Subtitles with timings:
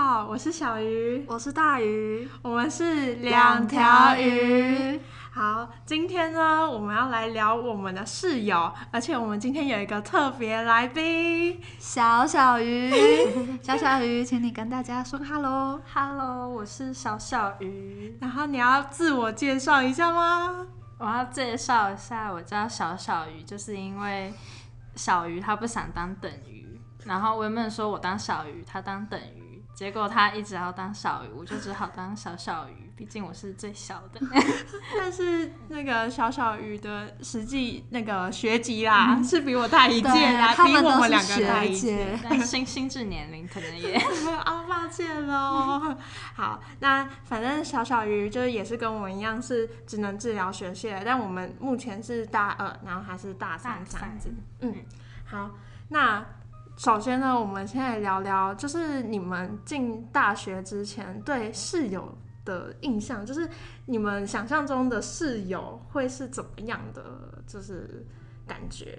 [0.00, 5.00] 好，我是小鱼，我是大鱼，我们是两条鱼。
[5.32, 12.92] 好，今天呢，我们要来聊我们的室友，而且我们今天有一个特别来宾，小小鱼。
[13.60, 15.80] 小小鱼，请你跟大家说 hello。
[15.92, 18.16] Hello，我是小小鱼。
[18.20, 20.64] 然后你要自我介绍一下吗？
[20.98, 24.32] 我要介绍一下，我叫小小鱼，就是因为
[24.94, 29.37] 小鱼他不想当等鱼，然后我原本说我当小鱼，他当等鱼，
[29.78, 34.20] 结果他一直要当小鱼，我就只好当小小鱼，毕竟我是最小的。
[34.98, 42.18] 但是那个小小鱼的实际那个学籍啦，是比我大一届啦，比我们两个大一学届。
[42.24, 43.94] 但心心智年龄可能也
[44.42, 45.96] 啊，抱歉喽。
[46.34, 54.34] 好，那反正小小鱼就是也是跟我们一样是只能治疗学系的，但我们目前是大二，然后他是大三这样子。
[54.58, 54.74] 嗯，
[55.24, 55.50] 好，
[55.90, 56.26] 那
[56.78, 63.50] 首先呢，我们先来聊聊，就是你们进大学之前对室友的印象，就是
[63.86, 68.06] 你们想象中的室友会是怎么样的，就是
[68.46, 68.96] 感觉。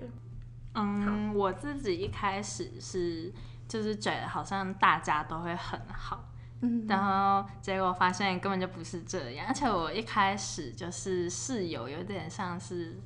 [0.76, 3.34] 嗯，我自己一开始是
[3.66, 6.26] 就是觉得好像大家都会很好，
[6.62, 13.00] 嗯然后结果发现根本就不是这样，而且我一开始就是室友有点像是，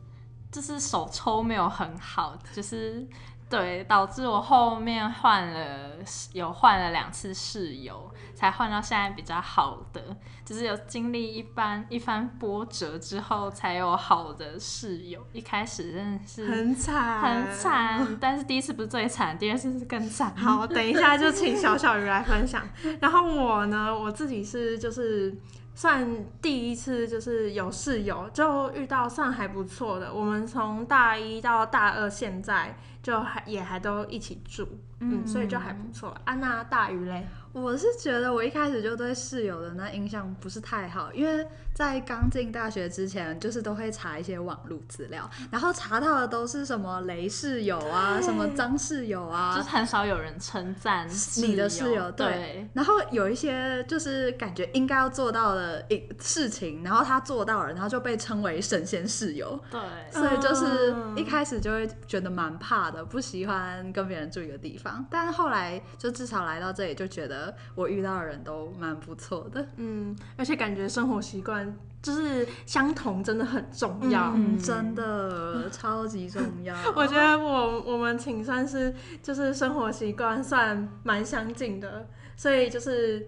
[0.52, 3.08] 就是手抽没有很好，就是
[3.54, 5.92] 对，导致我后面换了
[6.34, 10.02] 有换了两次室友，才换到现在比较好的，
[10.44, 15.24] 就是有经历一番一番波折之后才有好的室友。
[15.32, 17.54] 一开始真的是很惨，很。
[17.54, 20.36] 惨，但是第一次不是最惨，第二次是更惨。
[20.36, 22.68] 好，等一下就请小小鱼来分享。
[23.00, 25.38] 然后我呢，我自己是就是
[25.76, 26.08] 算
[26.42, 30.12] 第一次就是有室友，就遇到算还不错的。
[30.12, 34.66] 我们从大一到大二，现在就还也还都一起住，
[35.12, 36.16] 嗯，所以就还不错。
[36.26, 52.28] 安娜大鱼嘞，我是觉得我一开始就对室友的那印象不是太好，因为在刚进大学之前，就是都会查一些网络资料，然后查到的都是什么雷室友啊，什么张室友啊，就是很少有人称赞你的室友对。
[52.28, 59.80] 对，然后有一些就是感觉应该要做到的一事情，然后他做到了，然后就被称为神仙室友，对，
[60.12, 61.14] 所以就是嗯。
[61.24, 64.93] 一开始就会觉得蛮怕的，不喜欢跟别人住一个地方。
[65.10, 69.68] 但后来就至少来到这里，就觉得我遇到的人都蛮不错的。
[69.78, 74.34] 嗯，而且感觉生活习惯就是相同，真的很重要。
[74.36, 76.76] 嗯，真的超级重要。
[76.96, 83.28] 我觉得我我们寝算是就是生活习惯算蛮相近的，所以就是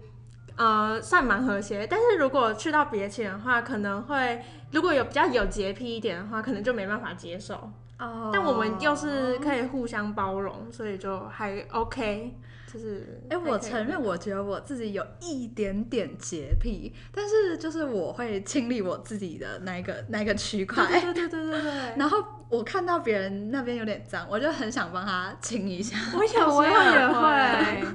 [0.56, 1.86] 呃算蛮和谐。
[1.86, 7.70] 但是如果去到别寝的话，可能会如果有比较有洁癖一点的话，可能就没办法接受。
[7.98, 12.38] 哦但我们又是可以互相包容，所以就还 OK。
[12.72, 20.84] 就是哎、我承认，我觉得我自己有一点点洁癖，但是就是我会清理我自己的那一个那一个区块。
[20.86, 21.72] 对对对对对对。
[21.96, 25.96] 然后我看到别人那边有点脏，我就很想帮他清一下。
[26.14, 27.86] 我有时候也会会，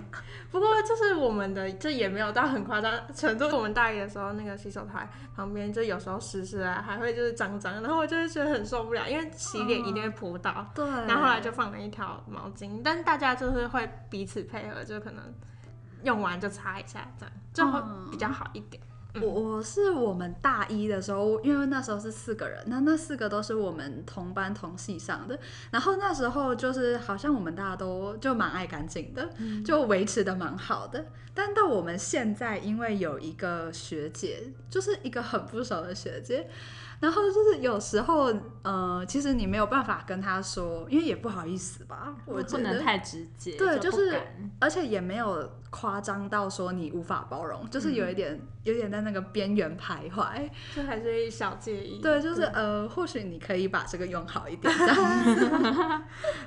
[0.52, 3.46] 不过就是我们的这也没有到很夸张程度。
[3.56, 10.70] 我们大一的时候，那个洗手台旁边就有时候湿湿啊，还会就是脏脏，然后我就会觉得很受不了，因为洗脸一定会扑到。
[10.76, 15.24] 对，然后后来就放了一条毛巾，但大家就是会彼此配合，就可能
[16.04, 18.84] 用完就擦一下，这样就会比较好一点。
[19.20, 25.38] 我我是我们大一的时候，因为那时候是四个人，那那四个都是我们同班同系上的，
[25.70, 29.30] 然后那时候就是好像我们大家都就蛮爱干净的，
[29.66, 31.06] 就维持的蛮好的。
[31.34, 36.50] 但到我们现在，因为有一个学姐，就是一个很不熟的学姐，
[37.00, 38.34] 然后就是有时候，
[38.64, 44.22] 呃，其实你没有办法跟她说，因为也不好意思吧，我不能太直接，对，就就是，
[44.60, 50.48] 而且也没有夸张到说你无法包容，就是有一点、有点在那个边缘徘徊。
[50.76, 52.00] 就还是一小介意。
[52.02, 54.72] 对，就是呃，或许你可以把这个用好一点。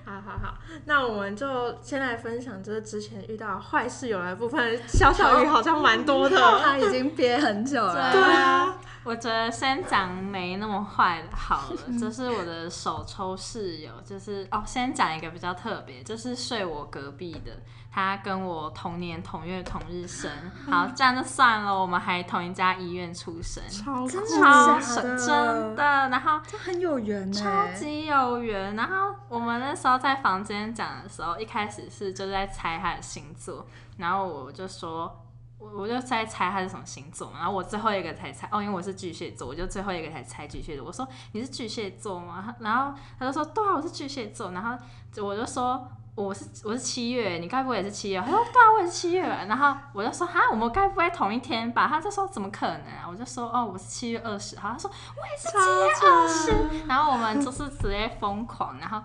[0.05, 4.79] 好好好，那我们就先来分享，就是之前遇到坏室友的部分。
[4.87, 8.13] 小小鱼好像蛮多的，他已经憋很久了。
[8.13, 17.53] 对啊，我觉得先讲没那么坏的好了， 就是我的手抽室友，就是哦，先讲一个比较特别，就是睡我隔壁的，
[17.91, 20.31] 他跟我同年同月同日生，
[20.69, 28.75] 好，这样就算了，我们还同一家医院出生，超真的酷超假的真的，然后这很有缘呢、超级有缘。
[28.77, 33.67] 然后我们那时候在房间讲的时候，一开始是就在猜他的星座，
[33.99, 35.21] 然后我就说。
[35.57, 40.85] 我我就在猜他是什么星座嘛，然后我最后一个才猜哦，因为我是巨蟹座，我就最后一个才猜巨蟹座。
[40.85, 42.55] 我说你是巨蟹座吗？
[42.59, 44.51] 然后他就说对啊，我是巨蟹座。
[44.51, 44.77] 然后
[45.23, 48.21] 我就说我是我是七月，你该不会也是七月？
[48.21, 49.23] 他说对啊，我也是七月。
[49.23, 51.89] 然后我就说哈，我们该不会同一天吧？
[51.89, 53.05] 他就说怎么可能啊？
[53.09, 54.71] 我就说哦，我是七月二十号。
[54.71, 56.87] 他说我也是七月二十。
[56.87, 59.03] 然后我们就是直接疯狂，然后。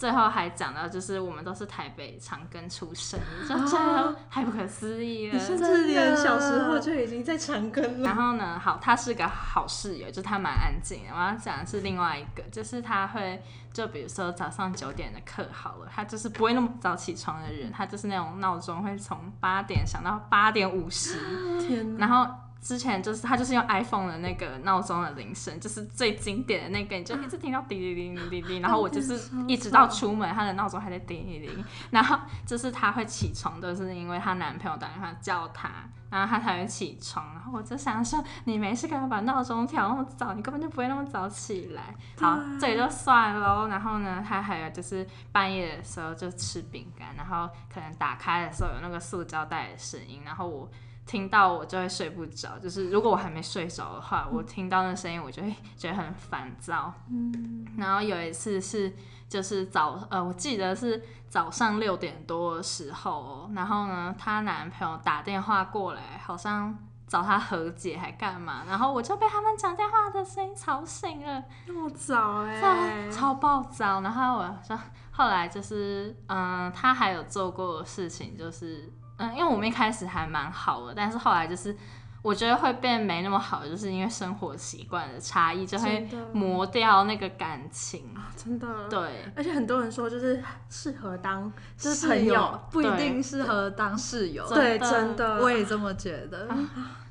[0.00, 5.34] 最后还讲到，就是我们都是台北长庚出生，就觉得太不可思议了。
[5.34, 7.98] 你甚至连小时候就已经在长庚了。
[7.98, 11.12] 然后呢，好，他是个好室友，就他蛮安静的。
[11.14, 13.42] 我要讲的是另外一个，就是他会，
[13.74, 22.26] 就比如说早上九点的课好了，他就是不会那么早起床的人，他就是那种闹钟会从八点响到八点五十，天然后。
[22.60, 29.18] 之前就是他就是用 iPhone 的那个闹钟的铃声，就是最经典的那个，你就一直听到滴滴滴滴滴滴，然后我就是
[29.48, 35.70] 一直到出门，他的闹钟还在滴滴滴，然后就是他会起床都是因为她男朋友打电话叫他，
[36.10, 41.94] 然后他才会起床，然后我就想说你没事干嘛把闹钟调那么早，你根本就不会那么早起来。
[42.20, 50.68] 好，这也就算喽，然后呢，他还有就是半夜的时候就吃饼干，然后可能打开的时候有那个塑胶袋的声音，然后我。
[51.10, 56.92] 听到我就会睡不着，就是如果我还没睡着的话，我听到那声音，我就会觉得很烦躁。
[57.10, 58.94] 嗯，然后有一次是
[59.28, 66.78] 就是早呃，我记得是早上六点多的时候，然后呢，她男朋友打电话过来，好像
[67.08, 71.42] 找她和解还干嘛，然后我就被他们讲电话的声音吵醒了。
[71.66, 74.00] 那么早哎，超暴躁。
[74.00, 74.78] 然后我说，
[75.10, 78.92] 后来就是嗯，她还有做过的事情就是。
[79.20, 81.76] 嗯，因为我们一开始还蛮好的，但是后来就是
[82.22, 88.88] 我觉得会变没那么好，就是因为生活习惯的差异，就会磨掉那个感情啊，真的。
[88.88, 94.48] 对，而且很多人说就是适合当就是朋友，不一定适合当室友。
[94.48, 96.48] 对，真的，我也这么觉得。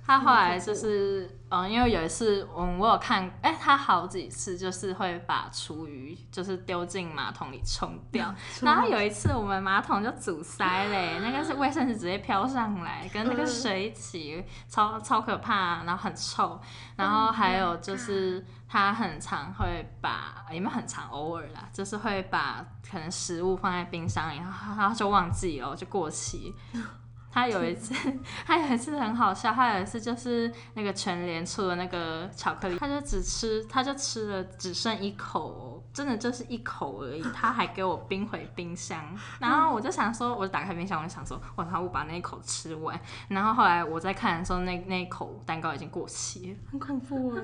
[0.10, 8.34] 他后来就是，嗯，因为有一次，我，我有看，哎，他好几次就是会把厨余就是丢进马桶里冲掉，
[8.64, 16.60] 然后有一次我们马桶就阻塞嘞，那个是卫生纸直接飘上来，跟那个水一起，超超可怕，然后很臭，
[16.96, 26.56] 然后还有就是他很常会把，也没有很常，偶尔啦，就是会把可能食物放在冰箱里，然后他就忘记了，就过期。
[27.32, 27.94] 他有一次，
[28.46, 29.54] 他有一次很好笑。
[29.54, 37.22] 他有一次就是那个全联出的那个巧克力，他就只吃，他就吃了只剩一口，真的就是一口而已。
[37.34, 39.04] 他还给我冰回冰箱，
[39.40, 43.00] 然后我就想说，我就打开冰箱，我就想说，我，他我把那一口吃完。
[43.28, 47.42] 然后后来我在看的时候，那那一口蛋糕已经过期了，很恐怖啊。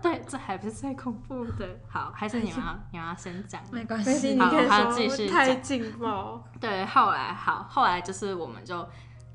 [0.00, 1.68] 对，这还不是最恐怖的。
[1.88, 6.42] 好，还是你们要你们要先讲，没关系，好，他继续太劲爆。
[6.60, 8.86] 对，后来好，后来就是我们就。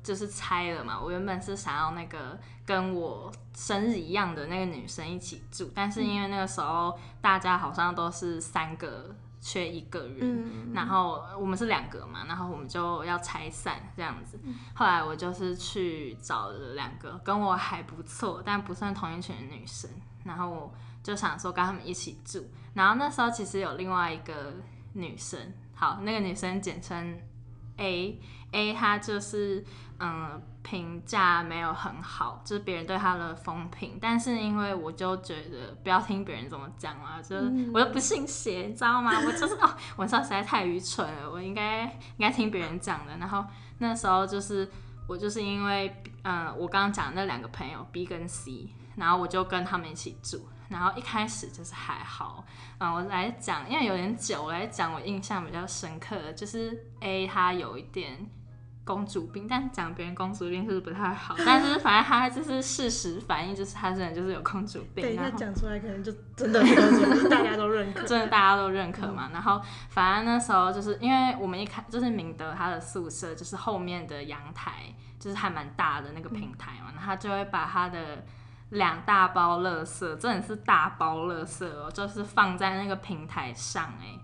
[0.02, 14.38] 就是拆了嘛，我原本是想要那个跟我生日一样的那个女生一起住，但是因为那个时候大家好像都是三个缺一个人，然后我们是两个嘛，然后我们就要拆散这样子。
[14.74, 19.90] 后来我就是去找了两个跟我还不错，但不算同一群的女生，
[20.24, 22.46] 然后我就想说跟他们一起住。
[22.74, 24.54] 然后那时候其实有另外一个
[24.92, 27.18] 女生，好，那个女生简称
[27.80, 29.64] A，A 他就是。
[30.02, 33.98] 嗯，评价没有很好，就是别人对他的风评。
[34.00, 39.12] 但是因为我就觉得不要听别人怎么讲啊，就是我又不信邪，你知道吗？
[39.26, 43.14] 我就是哦，晚上实在太愚蠢了，我应该应该听别人讲的。
[43.18, 43.44] 然后
[43.76, 44.66] 那时候就是
[45.06, 50.48] 我就是因为嗯，我刚刚讲那两个朋友 B 跟 C，然后我就跟他们一起住。
[50.70, 52.46] 然后一开始就是还好，
[52.78, 58.26] 嗯，我来讲，因为有点久，我来讲我印象比较深刻的，就是 A 他有一点。
[58.82, 61.36] 公主病，但讲别人公主病是不是不太好？
[61.46, 65.04] 但是反正他就是事实反应，就是他真的就是有公主病。
[65.04, 69.30] 对，他讲出来可能就真的是 大家都认可，真的大家都认可嘛。
[69.32, 69.60] 然后
[69.90, 78.24] 反正那时候就是因为我们一开就是明德他的宿舍就是后面的阳台就是还蛮大的那个平台嘛，他就会把他的
[78.70, 84.18] 两大包垃圾，真的是大包垃圾哦，就是放在那个平台上哎。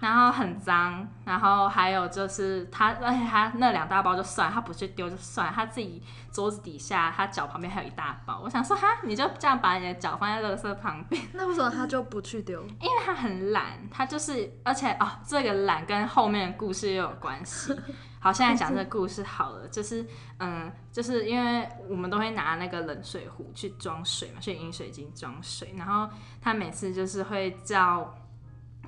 [0.00, 8.38] 然后很脏，然后还有就是他，而且他那两大包就算，他不去丢就算，他自己桌子底下，他脚旁边还有一大包。
[8.44, 12.60] 我想说哈，你就这样把你的脚放在垃圾旁边， 那为什么他就不去丢？
[12.80, 17.74] 因为他很懒，他就是，而且哦，这个懒跟后面的故事又有关系。
[18.24, 20.06] 好，现在讲这个故事好了，就是
[20.38, 26.08] 嗯，就是因为我们都会拿那个冷水壶去装水嘛，去饮水机装水，然后
[26.40, 28.14] 他每次就是会叫。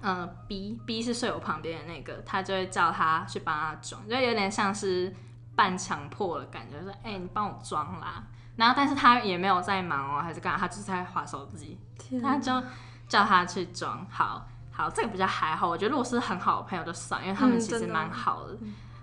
[0.02, 5.12] 嗯，B B 是睡我旁边的那个，他就会叫他去帮他装，就有点像是
[5.54, 8.22] 半强迫的感觉，说：“哎，你帮我装啦。”
[8.56, 10.58] 然后，但是他也没有在忙哦，还是干嘛？
[10.58, 11.78] 他就是在划手机，
[12.22, 12.62] 他就
[13.08, 14.06] 叫他去装。
[14.10, 18.58] 好，好，这个比较还好，我觉得如果是很好的朋友就算，因为他们嗯其实蛮好的。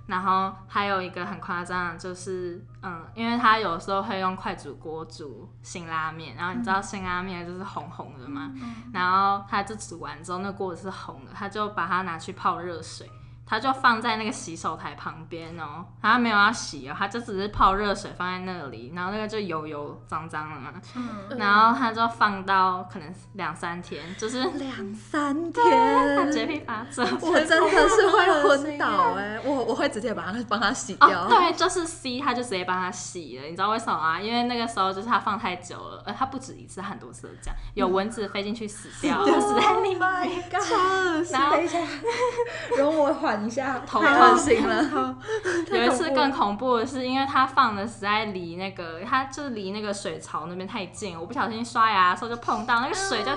[0.05, 8.51] 然后还有一个很夸张的，就是嗯，因为他有时候会用快煮锅煮辛拉面，然后你知道辛拉面就是红红的嘛，
[8.91, 13.09] 然后他就煮完之后，那锅子是红的，他就把它拿去泡热水，
[13.45, 27.03] 他就放在那个洗手台旁边哦，他没有要洗哦，他就只是泡热水放在那里，然后那个就油油脏脏的嘛，嗯，然后他就放到可能两三天，就是两三他天，洁癖发作。
[27.21, 31.25] 我真的是会昏倒哎、我我会直接把它帮他洗掉。
[31.25, 34.19] 哦，对，就是 C，他就直接帮他洗了，你知道为什么吗？
[34.19, 39.99] 因为那个时候就是他放太久了，呃，他不止一次，很多次都这样，有蚊子飞进去死掉， 就死在里 Oh 面。
[39.99, 41.31] my god！
[41.31, 41.77] 然后等一下，
[42.77, 45.15] 容我缓一下，头太痛恶心了。
[45.71, 53.31] 有一次更恐怖的是，因为他放的实在离那个，他就是离那个水槽那边太近，我不小心刷牙的时候就碰到那个水就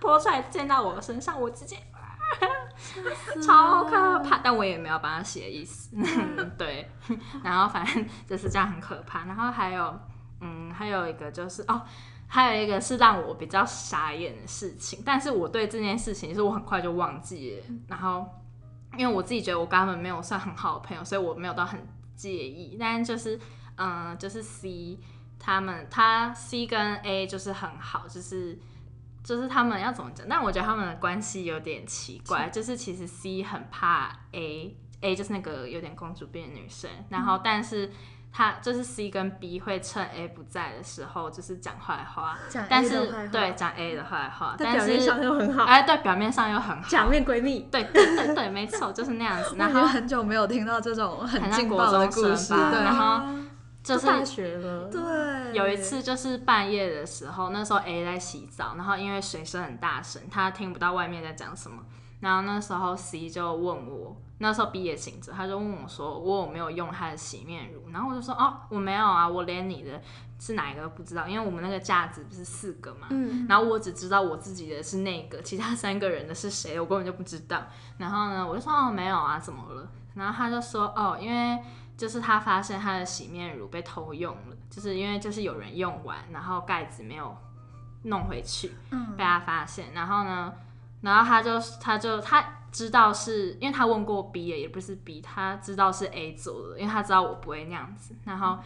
[0.00, 1.76] 泼出来溅到我身上，我直接。
[3.46, 5.94] 超可怕，但我也没有帮他洗的意思，
[6.58, 6.90] 对，
[7.44, 9.24] 然后反正就是这样很可怕。
[9.26, 9.94] 然后还有，
[10.40, 11.82] 嗯，还有一个就是哦，
[12.26, 17.66] 还有一个是让我比较傻眼的事情，但是我对这件事情是我很快就忘记了。
[17.88, 18.26] 然后，
[18.96, 21.86] 因为我自己觉得我跟他们没有算很好的朋友，所以我没有到很
[22.16, 22.76] 介意。
[22.78, 23.38] 但就是，
[23.76, 24.98] 嗯、就是 C
[25.38, 28.58] 他们，他 C 跟 A 就是很好，就是。
[29.24, 30.26] 就是他们要怎么讲？
[30.28, 37.90] 但我觉得他们的关系有点奇怪，就是其实 C 很怕 A，A 就是那个有点公主病的女生，然后但是
[38.36, 42.36] 他就是 C 跟 B 会趁 A 不在的时候就是讲坏话，
[42.68, 49.54] 但是对讲 A 的坏话，但在表面是上又很好，哎对表面上又很好，假面闺蜜，对对对对，没错，就是那样子。
[49.56, 53.24] 然后很久没有听到这种很劲爆的中故事，对然后
[53.84, 61.80] 就是大学了，对，有一次就是半夜的时候，那时候 A 在洗澡，然后因为水声很大声，他听不到外面在讲什么。
[62.20, 70.02] 然后那时候 C 就问我，那时候毕业行者，他就问我说我有没有用他的洗面乳，然后我就说哦我没有啊，我连你的
[70.38, 77.62] 是哪一个都不知道，因为我们那个架子不是四个嘛，嗯，然后我只知道我自己的是那个，其他三个人的是谁，我根本就不知道。
[77.96, 79.88] 然后呢，我就说哦没有啊，怎么了？
[80.14, 81.58] 然后他就说哦，因为
[81.96, 87.34] 就是他发现他的洗面乳被偷用了，就是因为就是有人用完，然后盖子没有
[88.02, 89.94] 弄回去，嗯被他发现。
[89.94, 90.52] 然后呢，
[91.00, 98.16] 然后他就他就他知道是因为他问过 B 也也不是 B，他知道是 A 做的，因为他知道我不会那样子。
[98.24, 98.58] 然后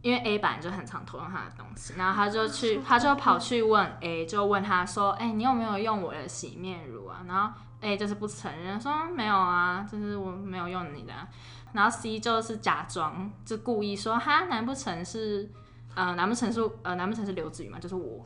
[0.00, 11.26] 因为 A 本来就很常偷用他的东西，然后他就去，他就跑去问 A，就问他说：“哎、你有没有用我的洗面乳啊？”然后 A 就是不承认，说没有啊，就是我没有用你的啊、
[11.72, 15.50] 然后 C 就是假装，就故意说：“哈，难不成是
[15.98, 17.78] 呃，难不成是呃，难不成是刘子瑜嘛？
[17.80, 18.22] 就是我。”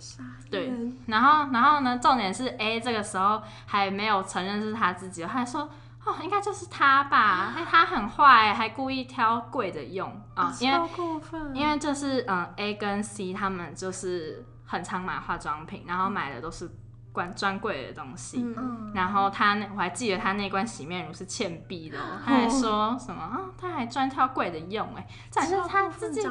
[0.51, 5.69] 对，嗯然后然后呢，重点是 A 这个时候还没有承认是他自己，他还说。
[6.05, 7.55] 哦，应该就是他吧？
[7.57, 16.69] 哎，他很坏，还故意挑贵的用啊、因为过分，因为就是嗯，A 跟 C 他们就是很常买化妆品，然后买的都是
[17.13, 18.45] 关专柜的东西。
[18.95, 26.23] 然后他那我还记得他那罐洗面乳是倩碧的、哦，他还说什么啊、他还专挑贵的用，哎，这还是他自己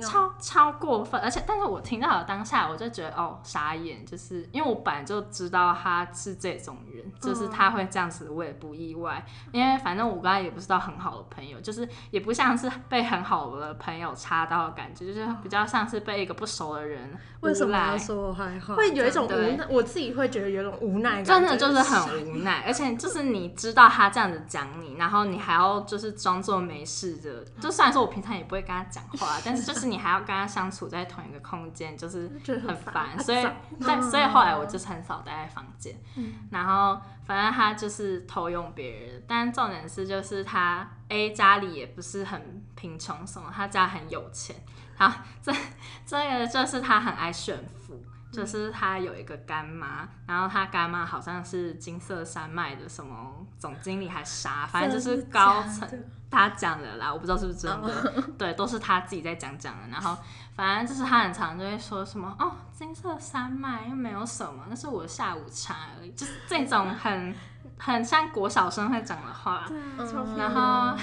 [0.00, 18.74] 超超过分，而且但是我听到的当下，我就觉得哦傻眼，就是因为我本来就知道他是这种人，就是他会这样子，我也不意外，因为反正我跟他也不是到很好的朋友，就是也不像是被很好的朋友插到的感觉，就是比较像是被一个不熟的人为什么说我坏话？
[18.74, 33.46] 会有一种无奈，我自己会觉得有种无奈感，真的就是很无奈，而且就是你知道他这样子讲你，然后你还要就是装作没事的，就虽然说我平常也不会跟他讲话， 但是就是你还要跟他相处在同一个空间，就是很烦烦，所以
[33.86, 35.94] 但所以后来我就是很少待在房间，
[36.50, 44.56] 然后反正他就是偷用别人，但重点是就是他 A 家里也不是很贫穷什么，他家很有钱，
[44.96, 45.12] 好，
[45.42, 45.52] 这
[46.06, 48.02] 这个就是他很爱炫富。
[48.30, 55.88] 就是他有一个干妈，然后他干妈好像是金色山脉的什么总经理还啥，反正就是高层，
[56.30, 59.88] 他讲的啦，我不知道是不是真的，对，都是他自己在讲讲的。
[59.88, 60.16] 然后
[60.54, 67.34] 反正就是他很常就会说什么哦，金色山脉又没有什么，那是我的下午茶而已，就是这种 很
[67.78, 69.64] 很像国小生会讲的话。
[70.36, 70.96] 然后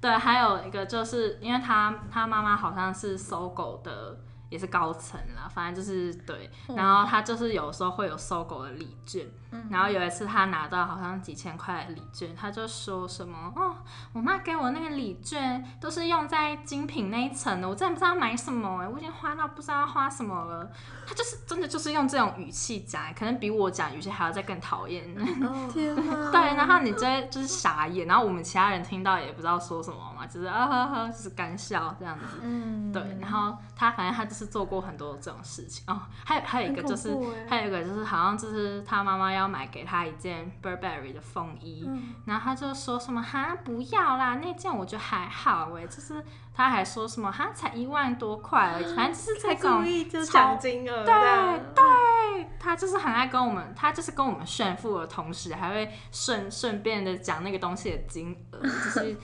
[0.00, 4.16] 对，还有一个就是因为他他妈妈好像是搜狗的
[4.50, 6.50] 也是高层啦，反正就是对。
[6.66, 13.74] 哦然后他就是有时候会有搜狗的礼券，嗯然后有一次他拿到好像几千块的礼券，他就说什么哦，
[14.12, 20.70] 我妈给我那个礼券都是用在精品那一层的，我真的不知道买什么哎，我已经花到不知道要花什么了。
[21.06, 25.12] 他就是真的就是用这种语气讲，可能比我讲语气还要再更讨厌。
[25.74, 32.24] 对，然后你这就是傻眼，然后我们其他人听到也不知道说什么嘛，就是啊哈哈，就是干笑这样子。
[32.42, 35.84] 嗯，对，然后他反正他就是做过很多这种事情。
[35.88, 37.14] 哦，还有还有一个就是
[37.48, 42.14] 还有一个就是好像就是他妈妈要买给他一件 Burberry 的风衣，嗯。
[42.24, 59.16] 然后他就说什么哈不要啦，那件我觉得还好哎，就是他还说什么哈才一万多块而已，反正就是才这种故意就超讲金额，对对对，他就是很爱跟我们，他就是跟我们炫富的同时，还会顺顺便的讲那个东西的金额，就是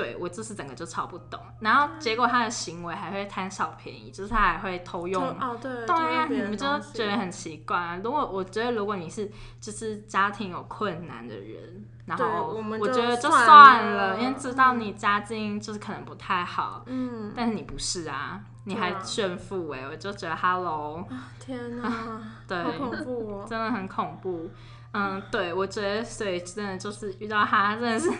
[0.00, 1.38] 对我就是整个就超不懂。
[1.60, 5.22] 然后结果他的行为还会贪小便宜，就是他还会偷用。
[5.38, 8.00] 哦对，对啊，你们就觉得很奇怪啊。
[8.02, 9.30] 如果我觉得，如果你是
[9.60, 21.06] 就是家庭有困难的人，然后我觉得就算算了了，因为知道你家境就是可能不太好，嗯，但是你不是啊，你还炫富哎、我就觉得 hello，
[21.38, 21.92] 天哪，
[22.48, 23.46] 对，好恐怖哦！
[23.48, 24.50] 真的很恐怖。
[24.92, 28.10] 嗯，对，我觉得所以真的就是遇到他真的是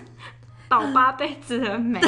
[0.70, 2.00] 倒八辈子的霉。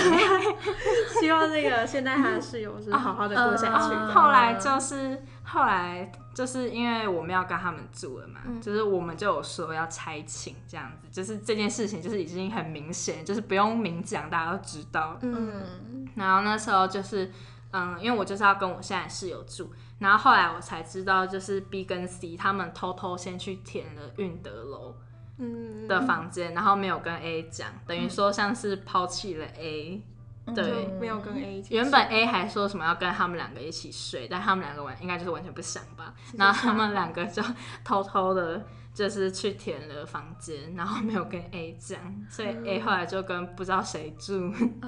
[1.21, 3.95] 希望那个现在他的室友是好好的过下去。
[4.15, 15.19] 后来就是后来就是因为我们要跟他们住了嘛，嗯就是我们就有说要拆寝这样子，就是这件事情就是已经很明显，就是不用明讲，大家都知道。
[15.23, 17.31] 嗯，然后那时候就是，
[17.73, 24.95] 嗯，因为我就是要跟我现在室友住，然后后来我才知道，就是 B 跟 C 他们偷偷先去填了运德楼
[25.39, 30.03] 嗯的房间，然后没有跟 A 讲，等于说像是抛弃了 A。
[30.55, 30.89] 对。
[31.01, 37.43] 没有跟 A 一起原本 A 还说什么要跟他们两个一起睡，但他们两个完应该就是完全不想吧，然后他们两个就
[37.85, 44.53] 偷偷的，就是去填了房间，然后没有跟 A 讲，所以 A 后来就跟不知道谁住。
[44.53, 44.81] 天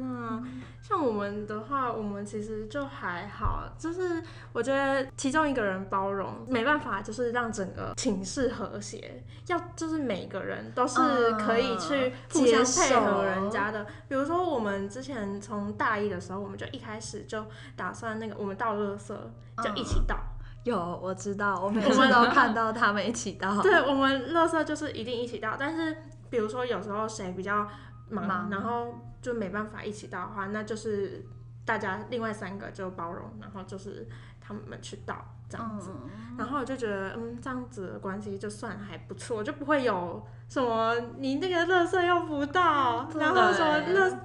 [0.00, 0.42] 呐，
[0.88, 4.22] 像我们的话，我们其实就还好，就是
[4.54, 10.98] 我觉得其中一个人包容，没办法，就是让整个寝室和谐，要就是每个人都是
[11.32, 13.84] 可以去互相配合人家的。
[14.08, 17.44] 比如说我们之前从大一的时候，我们就一开始就
[17.76, 19.14] 打算那个我们倒垃圾
[19.62, 20.16] 就一起倒。
[20.64, 23.60] 有我知道，我 每次都看到他们一起到。
[23.60, 25.96] 对，我们垃圾就是一定一起倒，但是
[26.30, 27.68] 比如说有时候谁比较
[28.10, 31.24] 忙，忙然后就没办法一起到的话，那就是
[31.64, 34.06] 大家另外三个就包容，然后就是
[34.40, 35.16] 他们去倒
[35.48, 35.90] 这样子。
[35.94, 44.18] 嗯，然后我就觉得，嗯，这样子的关系就算还不错，就不会有什么你那个垃圾又不到，然后什么对垃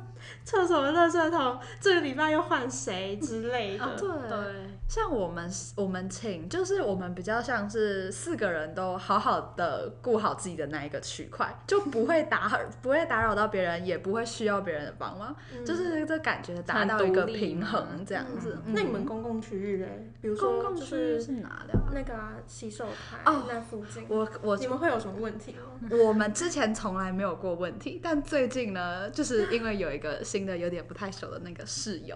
[0.46, 3.96] 厕所的垃圾桶这个礼拜又换谁之类的。
[3.98, 12.48] 对，像我们我们请就是我们比较像是四个人都好好的顾好自己的那一个区块，就不会打
[12.80, 18.60] 不会打扰到别人，也不会需要别人的帮忙，嗯就是这感觉达到一个平衡这样子。
[18.68, 20.12] 嗯那你们公共区域嘞？
[20.22, 21.90] 比如说公共区域是是哪的啊？
[21.92, 25.90] 那个啊洗手台哦那附近，我我你们会有什么问题吗？
[26.06, 32.16] 我们之前从来没有过问题，但最近呢，就是因为有一个新的有点不太熟的那个室友？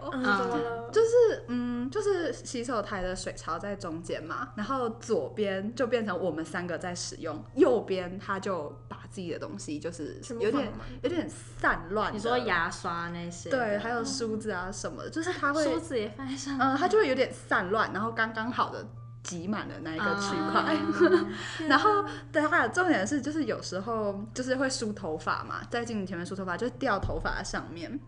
[0.92, 12.14] 就是嗯，就是洗手台的水槽在中间嘛，然后左边就变成我们三个在使用，右边他就把自己的东西就是有点有点散乱。
[12.14, 12.38] 你说？
[12.48, 18.86] 牙刷那些，对，还有梳子啊什么的，就是他会梳子也放在上面，嗯，他就会有点散乱，然后刚刚好的
[19.24, 20.76] 挤满了那一个区块。
[21.60, 28.00] 嗯然后，对，还有重点是，就是有时候就是会梳头发嘛，在镜子前面梳头发，就掉头发在上面。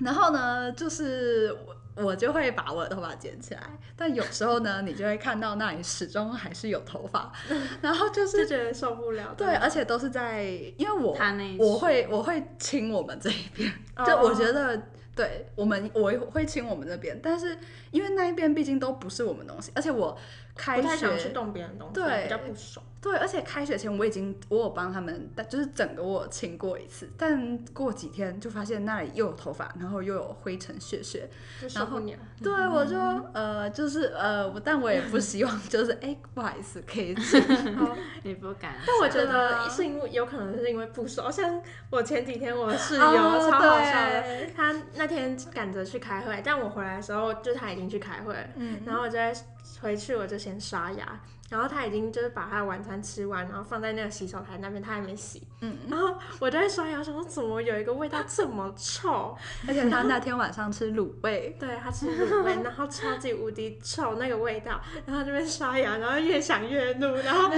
[0.00, 1.56] 然后呢，就是
[1.98, 3.60] 我我就会把我的头发剪起来，
[3.96, 7.32] 但有时候呢，你就会看到那里始终还是有头发，
[7.82, 9.34] 然后就就是觉得受不了。
[9.36, 10.42] 对，而且都是在，
[10.76, 11.16] 因为我
[11.58, 14.80] 我会我会亲我们这一边，哦就我觉得
[15.14, 17.58] 对我们我会亲我们这边，但是
[17.90, 20.16] 因为那一边毕竟都不是我们东西，而且我
[20.58, 22.84] 开不太想去动别人东西，对比较不爽。
[23.00, 31.30] 对，而且开学前我已经我有帮他们，但就是整个我清过一次，但过几天就发现那里又有头发，然后又有灰尘屑屑，
[31.62, 32.16] 就受不了。
[32.42, 32.98] 对我就
[33.32, 37.14] 呃就是呃，我但我也不希望就是哎、不好意思可以
[38.24, 38.74] 你不敢。
[38.84, 49.32] 但我觉得是因为有可能是因为不熟，像我前几天我室友哦超好笑的，对他那天赶着去开会，但我回来的时候就他已经去开会了，嗯然后我就在
[49.80, 55.42] 回去我就先刷牙，然后他已经就是把他的晚餐吃完，然后放在那个洗手台那边，他还没洗。
[55.60, 59.36] 嗯，然后我就在刷牙，想说怎么有一个味道这么臭？
[59.66, 67.50] 而且他那天晚上吃卤味， 对他吃卤味，然后超级无敌臭那个味道，然后这边刷牙，然后越想越怒，然后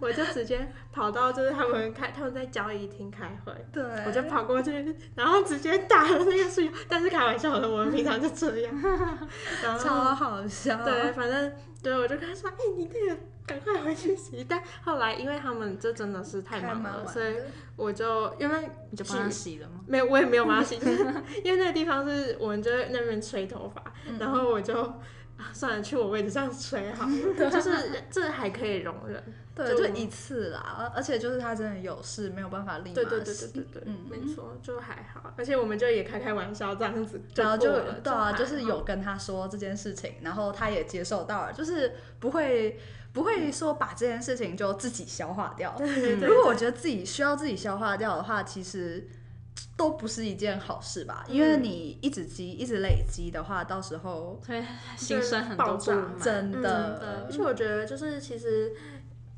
[0.00, 8.74] 我就直接跑到就是他们开他们在交易厅开会，对，我就跑过去，然后直接打了那个室友，但是开玩笑的，我们平常就这样，
[9.62, 10.82] 然后超好笑。
[10.84, 11.52] 对，反正
[11.82, 14.44] 对我就跟他说，哎、你那个赶快回去洗。
[14.48, 17.36] 但后来因为他们这真的是太忙了，所以
[17.76, 19.80] 我就因为你就帮他洗了吗？
[19.86, 20.76] 没有，我也没有帮他洗，
[21.44, 24.92] 因为那个地方是我们就在那边吹头发，嗯然后我就。
[25.34, 27.06] 啊算了，去我位置上吹好，
[27.50, 27.70] 就是
[28.10, 29.20] 这还可以容忍。
[29.54, 35.32] 对，就就一次啦，而且就是他真的有事，没有办法立马对对对洗对对对，嗯没错，就还好。
[35.36, 37.72] 而且我们就也开开玩笑这样子，然后就
[38.04, 42.78] 对啊，就是有跟他说这件事情，然后他也接受到了，就是不会
[43.12, 45.74] 不会说把这件事情就自己消化掉。
[45.76, 49.08] 对对对如果我觉得自己需要自己消化掉的话，其实
[49.76, 54.64] 都不是一件好事吧，因为嗯你一直积一直累积的话，到时候对，
[54.96, 56.08] 心生很多爆炸。
[56.20, 58.72] 真嗯的而且我觉得就是其实。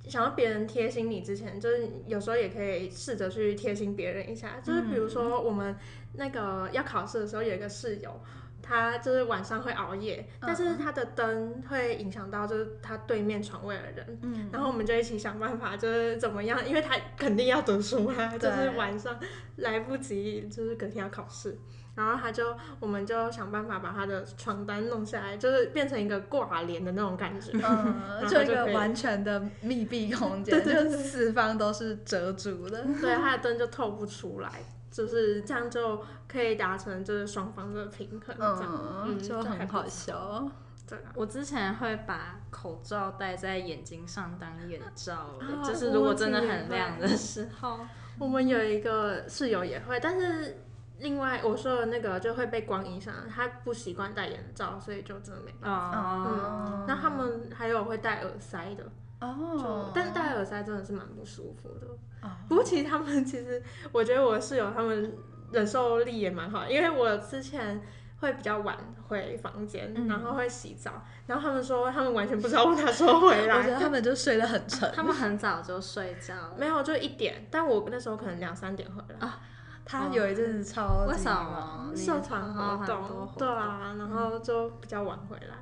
[0.07, 4.61] 想要别人贴心你之前，就是有时候也可以试着去贴心别人一下。
[4.63, 5.75] 就是比如说我们
[6.13, 8.21] 那个要考试的时候，有一个室友，
[8.67, 14.19] 他就是晚上会熬夜，但是他的灯会影响到就是他对面床位的人。
[14.23, 19.15] 嗯，然后我们就一起想办法，就是怎么样，因为他肯定要读书啊，就是晚上
[19.57, 21.59] 来不及，就是隔天要考试。
[21.97, 27.53] 然后他就，我们就想办法把他的床单弄下来，就是变成一个挂帘的那种感觉。
[27.53, 27.61] 嗯，
[28.21, 32.83] 然就一个完全的密闭空间， 对对对就四方都是遮住的。
[33.01, 34.51] 对，他的灯就透不出来，
[34.95, 40.49] 就是这样就可以达成就是双方的平衡，这样，嗯，就很好笑。
[40.89, 41.11] 对啊。
[41.17, 47.81] 我之前会把口罩戴在眼睛上当眼罩，啊就是如果真的很亮的时候，
[48.21, 50.63] 我们有一个室友也会，但是
[51.01, 55.99] 另外我说的那个就会被光影响，他不习惯戴眼罩，所以就真的没办法。
[55.99, 58.91] 哦，嗯，那他们还有会戴耳塞的，就
[59.27, 61.87] 哦，但戴耳塞真的是蛮不舒服的。
[62.23, 65.13] 哦不过其实他们其实，我觉得我室友他们
[65.53, 67.81] 忍受力也蛮好，因为我之前
[68.21, 68.77] 会比较晚
[69.09, 74.91] 回房间，嗯然后会洗澡，然后他们说他们完全不知道我哪时候回我觉来，得他们就睡得很沉。
[74.97, 79.41] 他们很早就睡觉，没有就一点，但我那时候可能两三点回来啊。
[79.87, 81.91] 他有一阵子超级为什忙么？
[81.95, 85.55] 你社团活动对啊，然后就比较晚回来。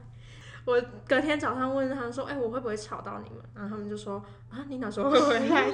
[0.64, 5.72] 我隔天早上问他们说：“哎、我会不会吵到你们？”然后他们就说：“啊，你哪时候会回来的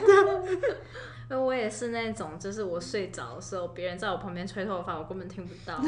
[1.31, 5.79] 因为 我也是那种，就是我睡着的时候，别人在我旁边吹头发，我根本听不到，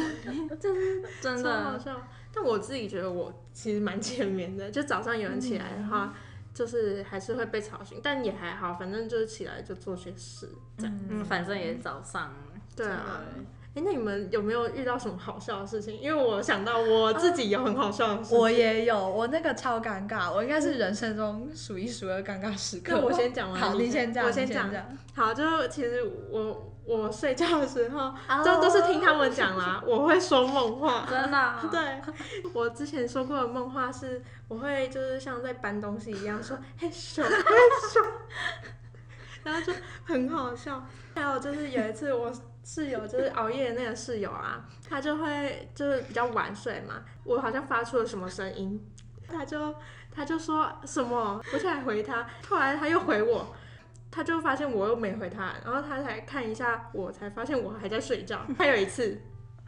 [0.60, 1.62] 就是？”真的。
[1.62, 1.96] 好笑。
[2.32, 6.14] 但我自己觉得我其实蛮浅眠的，就早上有人起来的话，
[6.52, 11.00] 就是还是会被吵醒，但也还好，反正就是起来就做些事这样。
[11.08, 12.32] 嗯，反正也是早上。
[12.76, 13.22] 对啊。
[13.72, 15.96] 哎、那你们有没有遇到什么好笑的事情？
[16.00, 18.38] 因为我想到我自己有很好笑的事情。
[18.38, 22.94] 我也有，我那个超尴尬，我应该是人生中数一数二尴尬时刻。
[22.94, 24.84] 那我先讲 完，好，你你先讲，我先讲讲。。
[25.14, 29.80] 好，就是其实我我睡觉的时候，哦就都是听他们讲啦。
[29.86, 32.02] 我会说梦话， 真的啊、 对，
[32.52, 38.04] 我之前说过的梦话是，我会就是像在搬东西一样说嘿咻嘿咻，
[39.44, 39.72] 然后就
[40.04, 40.84] 很好笑。
[41.14, 42.32] 还有就是有一次我
[42.72, 48.80] 室友就是熬夜的那个室友啊，他就会就是比较晚睡嘛，我好像发出了什么声音，
[49.26, 49.74] 他就
[50.14, 53.52] 他就说什么，我才回他，后来他又回我。
[54.12, 58.40] 他就发现我又没回他，然后他才看一下我，才发现我还在睡觉。
[58.56, 59.20] 还有一次，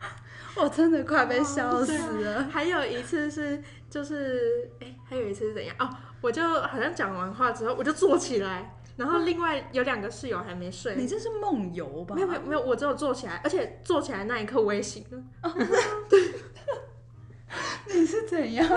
[0.56, 2.44] 我真的快被笑死了。
[2.44, 5.74] 还有一次是，就是，哎、还有一次是怎样？
[5.78, 5.88] 哦，
[6.20, 10.94] 我就好像讲完话之后，我就坐起来，然后另外有两个室友还没睡。
[10.96, 12.14] 你这是梦游吧？
[12.14, 15.22] 没有没有没有，我只有坐起来，而且坐起来那一刻我也醒了，
[16.08, 16.20] 对
[17.94, 18.68] 你是怎样？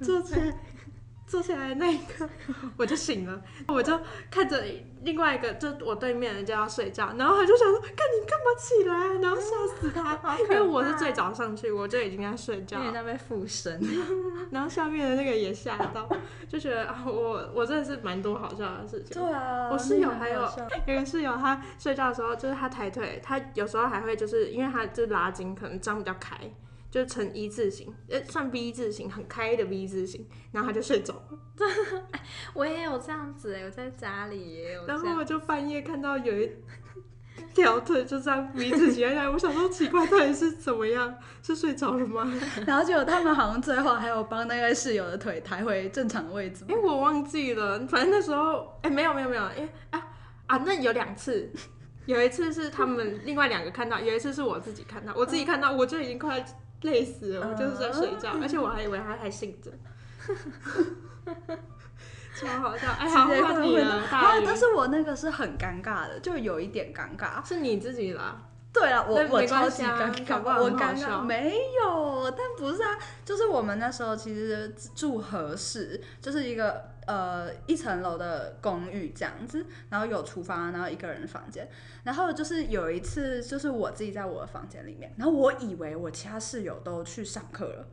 [0.00, 0.58] 坐起来，
[1.26, 2.28] 坐起来那一刻
[2.76, 4.64] 我就醒了，我就看着
[5.02, 13.04] 另外一个，就我对面的就要睡觉，然后他就想说，看你干嘛起来，然后吓死他， 因为我是最早上去，我就已经在睡觉了有点。
[13.04, 13.80] 在被附身。
[14.52, 16.08] 然后下面的那个也吓到，
[16.48, 19.22] 就觉得啊，我我真的是蛮多好笑的事情。
[19.22, 20.42] 对啊，我室友还有
[20.86, 26.36] 有个室友，他睡觉的时候，就是他抬腿，他有时候还会就是因为他就拉筋，可能张比较开，
[26.90, 31.38] 就成一字形，呃，算 V 字形，很开的 V 字形，然后他就睡着了。
[32.54, 35.02] 我也有这样子哎，我在家里也有这样。
[35.04, 36.50] 然后我就半夜看到有一
[37.54, 41.14] 条腿就这样鼻子斜下来，我想说奇怪，到底是怎么样？
[41.42, 42.30] 是睡着了吗？
[42.66, 46.74] 然后结果他们好像最后还有帮那位室友的腿抬回正常的位置因。
[46.74, 50.08] 为我忘记了，反正那时候哎、没有没有没有，因为啊
[50.46, 51.50] 啊那有两次，
[52.06, 56.44] 有一次是他们另外两个看到，有一次是我自己看到，我自己看到我就已经快
[56.82, 59.70] 累死了，我就是在睡觉，而且我还以为他还醒着，
[62.34, 62.88] 超好笑。
[62.98, 64.38] 哎，好直接换你了，啊大！
[64.38, 67.46] 鱼但是我那个是很尴尬的，就有一点尴尬。
[67.46, 68.40] 是你自己啦，
[68.72, 81.68] 对了，我我超级尴尬，我尴尬没有，但不是啊，就是我们那时候其实住合适，就是一个呃一层楼的公寓这样子，然后有厨房，然后一个人房间，
[82.04, 87.86] 然后就是有一次就是我自己在我的房间里面，然后我以为我其他室友都去上课了。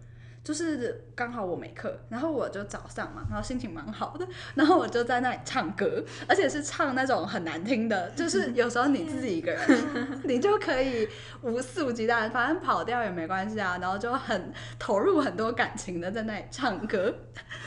[0.48, 11.06] 就是刚好我没课，然后我就早上嘛，然后心情蛮好的， 然后我就在那里唱歌，而且是唱那种很难听的，就是 有时候你自己一个人， 你就可以
[11.42, 17.14] 无肆无忌惮，反正跑调也没关系啊，然后就很投入很多感情的在那里唱歌，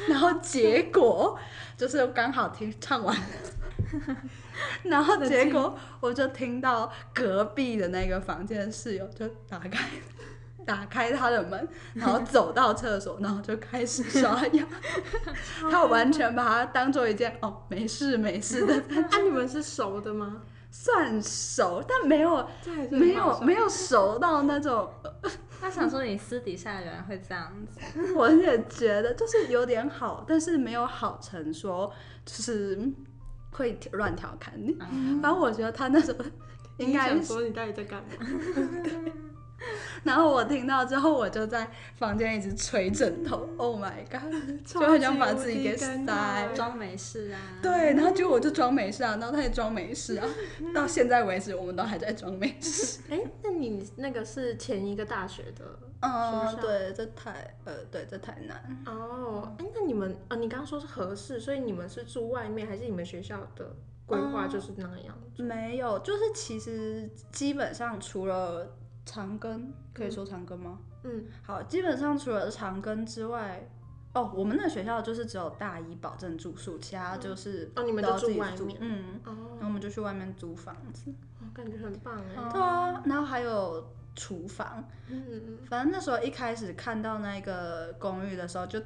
[0.09, 1.38] 然后结果
[1.77, 3.14] 就是刚好听唱完。
[4.85, 9.69] 然后结果我就听到隔壁的那个房间室友就打开
[10.70, 14.64] 打开他的门，然后走到厕所，然后就开始刷牙。
[15.68, 20.42] 他完全把它当做一件哦没事没事的， 啊，你们是熟的吗？
[20.70, 22.48] 算熟，但没有
[22.92, 24.88] 没有没有熟到那种。
[25.61, 31.92] 他想说你私底下原来会这样子，我也觉得就是有点好，但是没有好成说
[32.24, 32.80] 就是
[33.50, 34.74] 会乱调侃你。
[35.20, 36.24] 反正我觉得他那时候
[36.78, 38.09] 应该是你想说你到底在干嘛？
[40.05, 43.49] 然后我听到之后，我就在房间一直捶枕头。
[43.57, 44.33] Oh my god！
[44.64, 46.49] 就很想把自己给塞。
[46.55, 47.38] 装没事啊。
[47.62, 50.27] 对，然后结果我就装没事啊，然后他也装没事啊。
[50.75, 53.01] 到现在为止，我们都还在装没事。
[53.11, 56.11] 哎、那你那个是前一个大学的嗯
[56.49, 58.85] 学，校对，在台呃，对，在台南。
[58.87, 59.55] 哦。
[59.59, 65.14] 哎、那你们啊，你刚刚说是合适，所以你们是住外面，还是你们学校的规划就是那样？
[65.37, 68.77] 没有，就是其实基本上除了
[69.11, 69.61] 长庚，
[69.92, 70.79] 可以说长庚吗？
[71.03, 73.68] 嗯，好，基本上除了长庚之外，
[74.14, 78.79] 哦，我们那个学校就是只有大一保证住宿，其他就是哦你们都都住外要自己住面。
[78.81, 81.12] 嗯，哦，然后我们就去外面租房子。
[81.40, 82.51] 我感觉很棒哎。
[82.53, 85.59] 对啊，然后还有厨房，嗯嗯。
[85.66, 88.81] 反正那时候一开始看到那个公寓的时候就，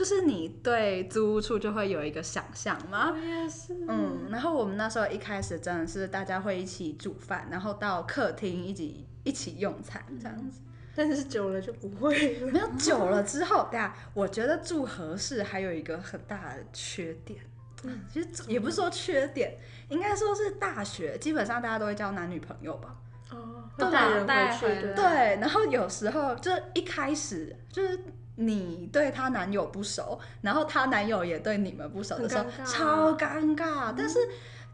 [0.00, 3.10] 就是你对租屋处就会有一个想象吗。
[3.12, 3.76] 我也是。
[3.86, 10.62] 嗯，然后我们那时候一开始真的是大家会一起煮饭，然后到客厅一起一起用餐这样子。
[10.96, 12.50] 但是久了就不会了。
[12.50, 17.38] 没有久了之后，对啊，我觉得住合适还有一个很大的缺点，
[17.84, 19.54] 嗯，其实也不是说缺点，
[19.90, 22.96] 应该说是大学基本上大家都会交男女朋友吧。
[23.30, 25.04] 哦，对对，
[25.42, 28.00] 然后有时候就是一开始就是
[28.40, 33.94] 你对她男友不熟，然后她男友也对你们不熟的时候尴，超尴尬。
[33.96, 34.18] 但是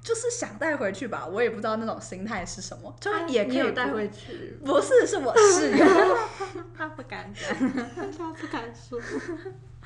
[0.02, 5.86] 就是想带回去吧，我也不知道那种心态是什么，就是也可以带回去，不是，是我室友。
[6.76, 7.72] 他不敢讲。
[8.16, 9.00] 他不敢说。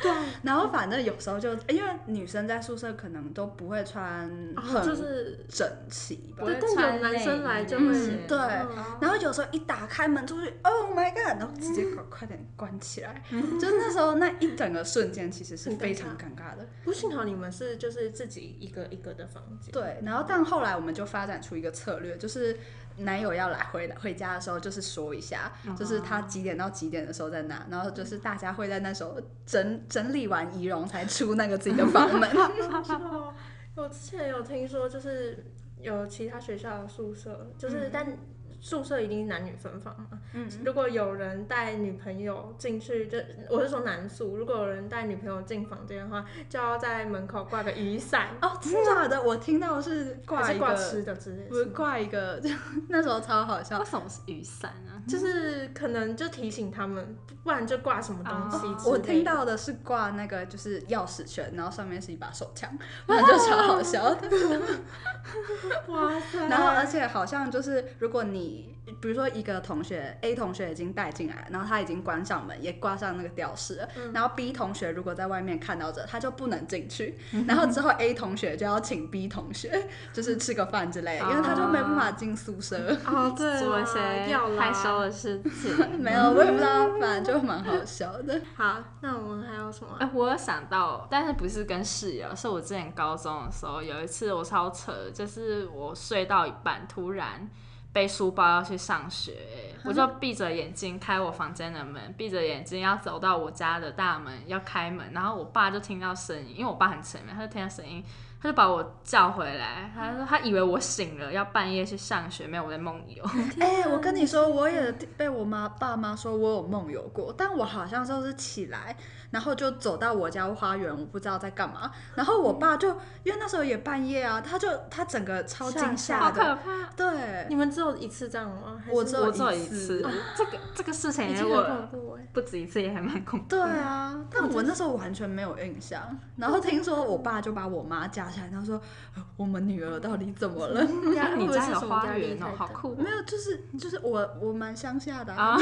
[0.42, 6.44] 然后反正有时候就因为女生在宿舍可能都不会穿哦，很就是整齐吧。
[6.44, 11.38] 对，但有男生来就会嗯对嗯然后有时候一打开门出去，Oh my god！
[11.38, 16.66] 然后直接快快点关起来，就是那时候那一整个瞬间其实是非常尬尴尬的。
[16.84, 19.72] 不幸好你们是就是自己一个一个的房间。
[19.72, 22.58] 对，然后但后来我们就发展出一个策略，就是
[23.00, 32.30] 男友要来回来回家的时候，就是说一下，就是他几点到几点的时候在哪，然后就是大家会在那时候整整理完仪容才出那个自己的房门。
[32.30, 33.34] 哦，
[33.76, 37.90] 我之前有听说，就是有其他学校的宿舍，就是、嗯。
[37.92, 38.18] 但
[38.61, 40.18] 宿舍一定是男女分房嘛。
[40.35, 43.18] 嗯，如果有人带女朋友进去，就
[43.49, 49.23] 我是说男宿，如果有人带女朋友进房间的话，就要在门口挂个雨伞，哦，真的假的？
[49.23, 51.64] 我听到是挂还一个，吃的之类不是。
[51.66, 52.51] 挂一个，就
[52.88, 53.85] 那时候超好笑为。
[53.85, 55.01] 什么是雨伞啊？
[55.09, 62.70] 就是可能就提醒他们，不然就挂什么东西我听到的是挂那个就是钥匙圈，然后上面是一把手枪，
[63.07, 64.29] 反正就超好笑的。
[65.88, 77.16] 哇塞，然后而且好像就是如果你比如说一个同学 A 同学已经带进来，然后他已经关上门，也挂上那个吊饰了，然后 B 同学如果在外面看到这，他就不能进去，
[77.46, 82.76] 然后之后 A 同学就要请 B 同学就是吃个饭之类的，因为他就没办法进宿舍。
[83.06, 85.76] 哦，对啦，做一些害羞的事情。
[86.00, 88.40] 没有，我也不知道，反正就蛮好笑的。
[88.56, 89.96] 好，那我们还有什么？
[90.00, 97.46] 哎、我有想到，但是不是跟室友，是我之前高中的时候有一次我超扯的，就是我睡到一半，突然
[97.92, 99.37] 背书包要去上学、
[99.85, 108.02] 我就闭着眼睛开我房间的门，闭着眼睛要走到我家的大门要开门，然后我爸就听到声音，因为我爸很沉眠，他就听到声音，
[108.40, 113.22] 他就把我叫回来，他说他以为我醒了，要半夜去上学，没有我在梦游。
[113.59, 118.96] 哎、 我跟你说，我也被我妈爸妈说我有梦游过，但我好像就是起来，
[119.30, 121.90] 然后就走到我家花园，我不知道在干嘛。
[122.14, 122.88] 然后我爸就
[123.22, 126.90] 因为那时候也半夜啊，他就他整个超惊吓好可的，怕！
[126.96, 128.82] 对，你们只有一次这样吗？
[128.90, 132.26] 我只有一一次次，这个这个事情如已经很恐果怖哎。
[132.32, 133.46] 不止一次，也还蛮恐怖。
[133.48, 136.00] 对啊，但我那时候完全没有印象。
[136.36, 138.80] 然后听说我爸就把我妈架起来，他说
[139.16, 145.56] ：“呃我们女儿到底怎么了压 你家有花园哦，好酷？”没有，就是就是我我蛮乡下的、 啊，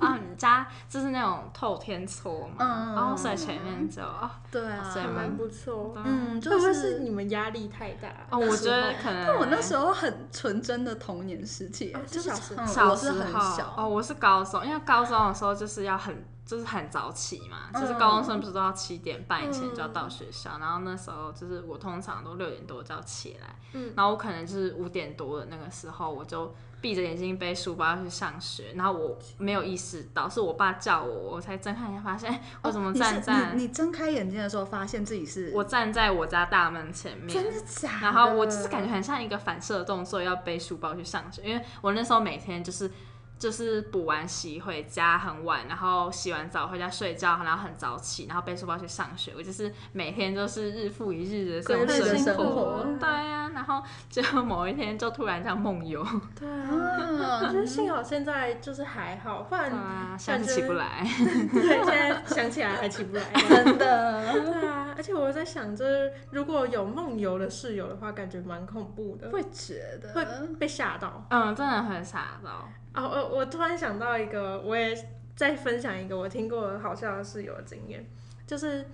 [0.00, 0.18] 啊啊！
[0.18, 5.94] 你家就是那种透天厝嘛，嗯然后所以前面就哦，对啊，所以还蛮不错。
[6.04, 8.08] 嗯，就会不会是是你们压力太大？
[8.30, 9.26] 哦，我觉得可能。
[9.26, 26.54] 但我那时候很纯真的童年时期，哦就是是小时候嗯小时我是很候小哦，我是高中，因为高中的时候就是要很就是很早起嘛，就是嗯高中生不是都要七点半以前就要到学校，然后那时候就是我通常都六点多就要起来，嗯然后我可能就是五点多的那个时候我就。
[26.80, 38.00] 闭着眼睛背书包去上学，然后我没有意识到，是我爸叫我，我才睁开眼发现，哎、我怎么站在、你你睁开眼睛的时候，发现自己是我站在我家大门前面，真的假的？
[38.02, 42.90] 然后我就是感觉很像一个反射动作，要背书包去上学，因为我那时候每天就是
[43.38, 49.32] 就是补完习回家很晚，然后洗完澡回家睡觉，然后很早起，然后背书包去上学。
[49.36, 52.86] 我就是每天都是日复一日的这种生活活。
[52.98, 56.02] 对呀、然后就某一天就突然这样梦游，
[56.38, 61.06] 对啊，我啊觉得幸好现在就是还好，不然对啊，现在是起不来。
[61.52, 63.22] 对现在想起来还起不来。
[63.48, 70.26] 真的，对啊，而且我在想，就是如果有梦游的室友的话，感觉蛮恐怖的，会觉得会
[70.58, 71.26] 被吓到。
[71.28, 72.66] 嗯，真的很傻到。
[72.96, 74.96] 哦，我我突然想到一个，我也
[75.36, 78.04] 再分享一个我听过的好笑的室友经验，
[78.46, 78.86] 就是，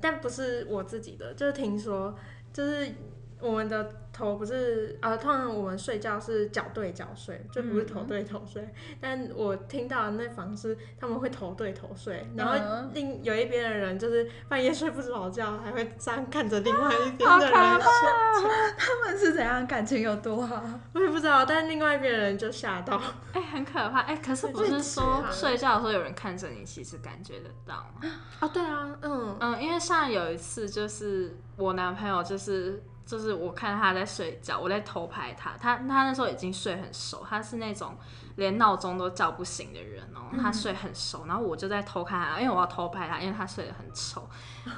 [0.00, 2.16] 但不是我自己的，就是听说，
[2.52, 2.90] 就是
[3.40, 8.68] 我们的头不是呃，通常我们睡觉是脚对脚睡，就不是头对头睡。
[9.00, 18.50] 但我听到的那房是他们会头对头睡，然后嗯另有一边的人就是半夜睡不着觉，还会这样看着另外一边好可的人睡。
[18.76, 20.62] 他们是怎样感情有多好？
[20.92, 23.00] 我也不知道，但另外一边的人就吓到。
[23.32, 24.00] 哎、很可怕。
[24.00, 28.10] 哎、可是不是说睡觉的时候有人看着你，其实感觉得到吗？
[28.40, 37.96] 哦，对啊，嗯，嗯，因为像有一次，就是我男朋友，就是就是我看他在睡觉，我在偷拍他，他他那时候已经睡很熟，他是那种
[38.36, 44.28] 连闹钟都叫不醒的人哦、他睡很熟，然后我就在偷看他，因为我要偷拍他，因为他睡得很丑，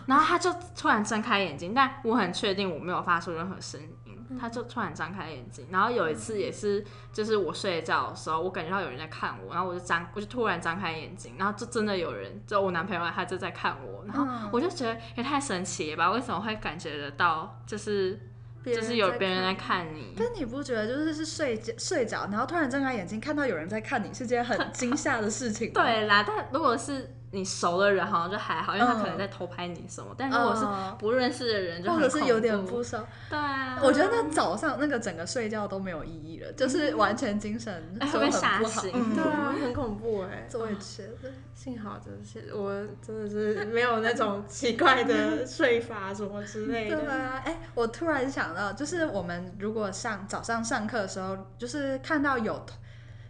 [0.06, 18.18] 然后他就突然睁开眼睛，但我很确定我没有发出任何声音，他就突然张开眼睛，然后有一次也是，就是我睡觉的时候，我感觉到有人在看我，然后我就张，我就突然张开眼睛，然后就真的有人，就我男朋友他就在看我，然后我就觉得也太神奇了吧，为什么会感觉得到，就是
[18.64, 25.82] 就是有别人在看看你，但你不觉得就是是睡觉睡着，然后突然睁开眼睛看到有人在看你，是件很惊吓的事情吗？
[25.82, 32.98] 对啦，但如果是你熟的人，好像就还好，因为他可能嗯在偷拍你什么，但如果是嗯不认识的人，就很或者是有点不熟。
[33.28, 38.82] 对啊，我觉得那早上那个整个睡觉都没有意义了，就是完全精神哎都很会被吓不好。
[38.82, 40.46] 醒嗯对啊，很恐怖哎。
[40.54, 41.32] 我也觉得。
[41.54, 46.96] 幸好真是我真的是没有那种奇怪的睡法什么之类的。
[46.96, 52.64] 对啊，哎、我突然想到，就是我们如果上早上上课的时候，就是看到有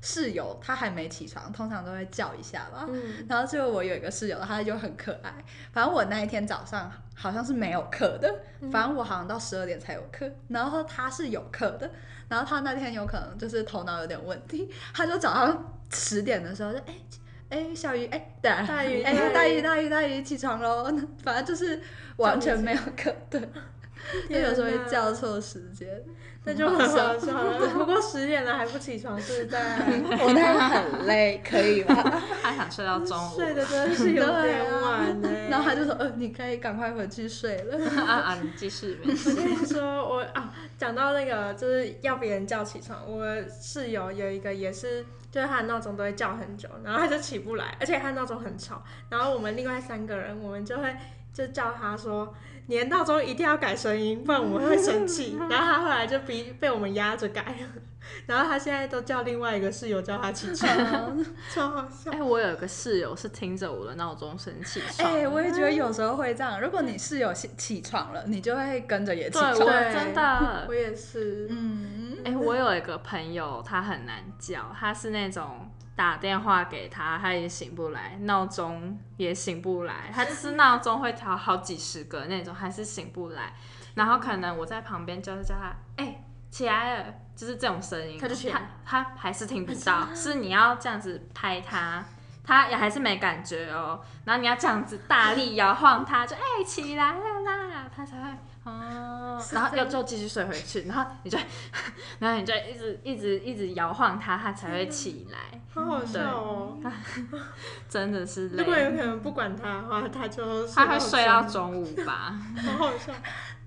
[0.03, 2.85] 室友他还没起床，通常都会叫一下吧。
[2.87, 5.33] 嗯，然后就我有一个室友，他就很可爱。
[5.73, 8.35] 反正我那一天早上好像是没有课的，
[8.71, 11.91] 反正我好像到十二点才有课，然后他是有课的。
[12.29, 16.95] 然后他那天有可能就是头脑有点问题，他就早上十点的时候就哎。
[17.49, 20.91] 哎，小鱼，哎，大鱼哎，大鱼，大鱼大鱼，大鱼，起床喽！
[21.23, 21.79] 反正就是
[22.17, 23.39] 完全没有课，对，
[24.29, 25.89] 就有时候会叫错时间，
[26.45, 27.69] 那就 很好笑了。
[27.69, 29.79] 不过十点了还不起床，是在
[30.21, 32.23] 我那天很累，可以吗？
[32.43, 35.29] 他想睡到中午，睡的真的是有点晚呢。
[35.49, 37.79] 然后他就说，呃，你可以赶快回去睡了。
[38.01, 50.95] 啊啊，你继续，我跟你说，我啊，讲到那个就是要别人叫起床，我室友有一个也是，就是他的闹钟都会叫很久，然后他就起不来，而且他闹钟很吵，然后我们另外三个人，我们就会
[51.33, 52.35] 就叫他说。
[52.67, 55.37] 你的闹钟一定要改声音，不然我们会生气。
[55.51, 57.57] 然后他后来就逼被我们压着改，
[58.27, 60.69] 然后他现在都叫另外一个室友叫他起床，
[61.53, 62.11] 超好笑。
[62.13, 66.61] 哎、我有一个室友是听着我的闹钟声起床，哎、我也觉得有时候会这样。
[66.61, 69.67] 如果你室友起起床了，你就会跟着也起对，床。
[69.69, 83.53] 我真的我，也是，嗯，哎、我我有一个朋友，他很难叫，他是那种打电话给他，他也醒不来，闹钟也醒不来，他就是闹钟会调好几十个那种，还是醒不来。
[83.95, 92.05] 然后可能我在旁边就是叫他，哎、起来了，就是这种声音，他就起来他他还是听不到，是你要这样子拍他。
[92.45, 97.41] 他也还是没感觉哦，然后你要这样子大力摇晃他，就哎、起来了
[99.53, 101.39] 然后又就继续睡回去，然后你就，
[102.19, 106.79] 然后你就一直一直一直摇晃它，它才会起来，好好笑哦！
[107.89, 112.39] 真的是 如果有，可能不管它的话，它就他会睡到中中午吧？
[112.65, 113.13] 好好笑。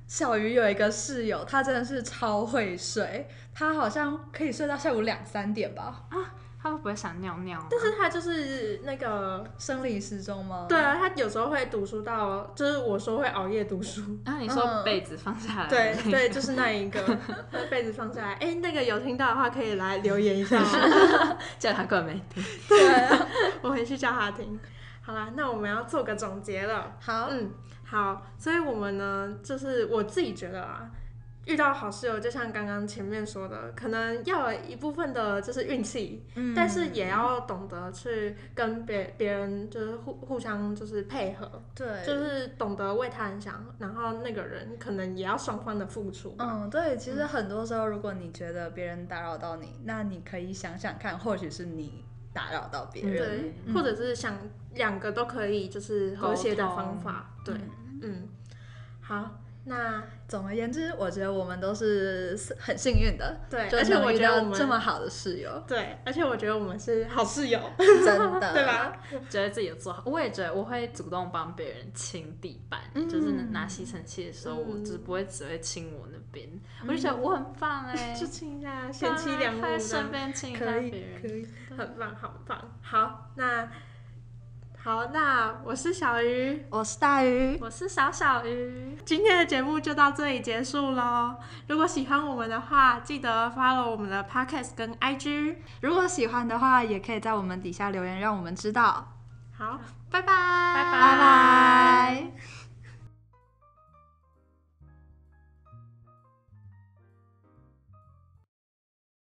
[0.08, 6.04] 小鱼有一个室友，他真的是超会睡，他好像可以睡到下午两三点吧。
[6.66, 7.68] 他会不会想尿尿吗？
[7.70, 10.66] 但是他就是那个，生理时钟吗？
[10.68, 14.02] 对啊，他有时候会读书到，就是我说会熬夜读书。
[14.26, 17.00] 然后你说嗯被子放下来，对对，就是那一个，
[17.52, 18.34] 把 被子放下来。
[18.34, 22.44] 哎、那个有听到的话可以来留言一下哦， 叫他过来没听。
[23.62, 24.60] 我回去叫他听。
[25.04, 26.96] 好啦，那我们要做个总结了。
[27.00, 27.52] 好，嗯，
[27.86, 30.90] 好，所以我们呢，就是我自己觉得啊，
[31.46, 36.54] 遇到好室友，就像刚刚前面说的，可能要有一部分的就是运气，嗯。
[36.56, 46.36] 但是也要懂得去跟别别人就是互互相就是配合，对，就是懂得为他人想，然后那个人可能也要双方的付出。
[46.40, 53.18] 嗯，对，其实很多时候，如果你觉得别人打扰到你，那你可以想想看，或许是你打扰到别人。
[53.18, 53.74] 对，嗯。
[53.74, 54.36] 或者是想
[54.74, 57.70] 两个都可以就是和谐的方法，对，嗯。
[58.02, 58.30] 嗯，
[59.00, 68.06] 好，那总而言之，我觉得我们都是很幸运的，对，而且我觉得我们这么好的室友，对，而且我觉得我们是好室友， 真
[68.40, 68.66] 的，对？
[68.66, 68.98] 吧？
[69.30, 76.48] 觉得自己有做好，我也觉得我会主动帮别人清地板，嗯就是拿吸尘器的时候，我只不会只会清我那边，
[76.88, 81.22] 我就觉得我很棒哎、 就清一下，贤妻良母还的，顺便清一下可以别人。
[81.22, 82.72] 可以，很棒，好棒。
[82.82, 83.68] 好，那
[84.86, 91.38] 好，那我是小鱼，我是大鱼，我是小小鱼，今天的节目就到这里结束喽。
[91.68, 95.56] 如果喜欢我们的话，记得 follow 我们的 podcast 跟 IG。
[95.82, 99.12] 如果喜欢的话，也可以在我们底下留言，让我们知道。
[99.58, 99.80] 好，
[100.12, 102.32] 拜拜，拜拜拜拜。